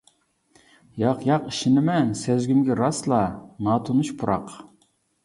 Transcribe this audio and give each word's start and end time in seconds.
ياق-ياق 1.01 1.43
ئىشىنىمەن 1.51 2.09
سەزگۈمگە 2.21 2.79
راسلا 2.79 3.21
ناتونۇش 3.69 4.11
پۇراق. 4.23 4.57